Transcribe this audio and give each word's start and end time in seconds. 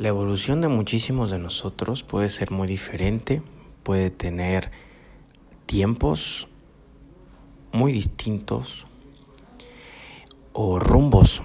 La 0.00 0.08
evolución 0.08 0.62
de 0.62 0.68
muchísimos 0.68 1.30
de 1.30 1.38
nosotros 1.38 2.04
puede 2.04 2.30
ser 2.30 2.50
muy 2.52 2.66
diferente, 2.66 3.42
puede 3.82 4.08
tener 4.08 4.70
tiempos 5.66 6.48
muy 7.70 7.92
distintos 7.92 8.86
o 10.54 10.78
rumbos 10.78 11.42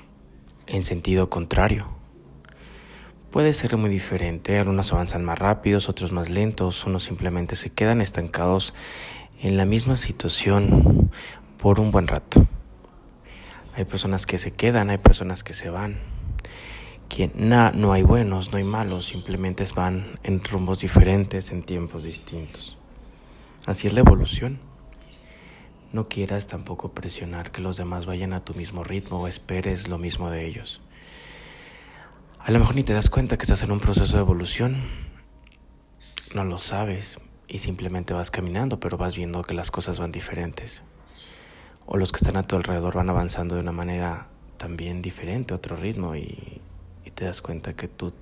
en 0.68 0.86
sentido 0.86 1.30
contrario. 1.30 1.98
Puede 3.30 3.52
ser 3.52 3.76
muy 3.76 3.90
diferente, 3.90 4.58
algunos 4.58 4.94
avanzan 4.94 5.26
más 5.26 5.38
rápidos, 5.38 5.90
otros 5.90 6.14
más 6.14 6.30
lentos, 6.30 6.86
unos 6.86 7.04
simplemente 7.04 7.58
se 7.58 7.72
quedan 7.72 8.00
estancados 8.00 8.74
en 9.42 9.58
la 9.58 9.66
misma 9.66 9.98
situación 9.98 11.12
por 11.58 11.82
un 11.82 11.92
buen 11.92 12.08
rato. 12.08 12.48
Hay 13.76 13.84
personas 13.84 14.26
que 14.26 14.38
se 14.38 14.52
quedan, 14.52 14.92
hay 14.92 14.98
personas 14.98 15.44
que 15.44 15.52
se 15.52 15.70
van. 15.70 16.15
Que 17.10 17.32
no 17.36 17.94
hay 17.94 18.04
buenos, 18.04 18.52
no 18.52 18.58
hay 18.58 18.64
malos, 18.64 19.06
simplemente 19.06 19.66
van 19.76 20.20
en 20.24 20.44
rumbos 20.44 20.80
diferentes, 20.80 21.52
en 21.52 21.64
tiempos 21.64 22.04
distintos. 22.04 22.78
Así 23.66 23.88
es 23.88 23.94
la 23.94 24.02
evolución. 24.02 24.60
No 25.94 26.10
quieras 26.10 26.48
tampoco 26.48 26.94
presionar 26.94 27.52
que 27.52 27.62
los 27.62 27.78
demás 27.78 28.06
vayan 28.06 28.34
a 28.34 28.44
tu 28.44 28.54
mismo 28.54 28.84
ritmo 28.84 29.20
o 29.20 29.28
esperes 29.28 29.88
lo 29.88 29.98
mismo 29.98 30.30
de 30.30 30.46
ellos. 30.46 30.82
A 32.40 32.52
lo 32.52 32.60
mejor 32.60 32.76
ni 32.76 32.84
te 32.84 32.94
das 32.94 33.10
cuenta 33.10 33.38
que 33.38 33.44
estás 33.44 33.64
en 33.64 33.72
un 33.72 33.80
proceso 33.80 34.18
de 34.18 34.22
evolución. 34.22 34.84
No 36.36 36.44
lo 36.44 36.58
sabes 36.58 37.18
y 37.48 37.60
simplemente 37.60 38.14
vas 38.14 38.30
caminando, 38.30 38.80
pero 38.80 38.98
vas 38.98 39.16
viendo 39.16 39.42
que 39.44 39.54
las 39.54 39.72
cosas 39.72 40.00
van 40.00 40.12
diferentes. 40.12 40.84
O 41.86 41.98
los 41.98 42.12
que 42.12 42.18
están 42.18 42.38
a 42.38 42.44
tu 42.44 42.56
alrededor 42.56 42.96
van 42.96 43.10
avanzando 43.10 43.56
de 43.56 43.62
una 43.62 43.72
manera 43.72 44.28
también 44.58 45.02
diferente, 45.02 45.54
otro 45.54 45.76
ritmo, 45.76 46.16
y 46.16 46.55
te 47.16 47.26
das 47.26 47.42
cuenta 47.42 47.74
que 47.74 47.88
tú 47.88 48.14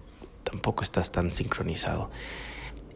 tampoco 0.44 0.84
estás 0.84 1.12
tan 1.12 1.32
sincronizado. 1.32 2.10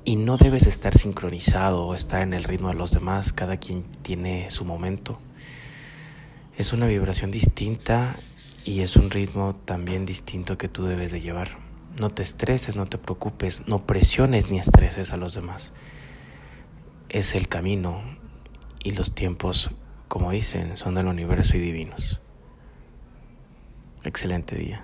Y 0.06 0.16
no 0.16 0.38
debes 0.38 0.67
estar 0.67 0.98
sincronizado 0.98 1.86
o 1.86 1.94
estar 1.94 2.22
en 2.22 2.34
el 2.34 2.45
ritmo 2.45 2.70
de 2.70 2.76
los 2.76 2.92
demás, 2.92 3.34
cada 3.34 3.58
quien 3.58 3.84
tiene 4.04 4.50
su 4.52 4.64
momento. 4.64 5.20
Es 6.58 6.72
una 6.72 6.88
vibración 6.88 7.30
distinta 7.30 8.16
y 8.64 8.81
es 8.81 8.95
un 8.95 9.09
ritmo 9.12 9.56
también 9.66 10.06
distinto 10.06 10.58
que 10.58 10.70
tú 10.70 10.86
debes 10.86 11.12
de 11.12 11.20
llevar. 11.20 11.58
No 12.00 12.09
te 12.09 12.22
estreses, 12.22 12.76
no 12.76 12.86
te 12.86 12.98
preocupes, 12.98 13.67
no 13.67 13.86
presiones 13.86 14.50
ni 14.50 14.59
estreses 14.59 15.11
a 15.14 15.17
los 15.17 15.34
demás. 15.34 15.73
Es 17.09 17.36
el 17.36 17.48
camino 17.48 18.02
y 18.84 18.92
los 18.92 19.14
tiempos, 19.14 19.72
como 20.08 20.32
dicen, 20.32 20.78
son 20.78 20.95
del 20.95 21.08
universo 21.08 21.58
y 21.58 21.59
divinos. 21.59 22.22
Excelente 24.04 24.56
día. 24.56 24.84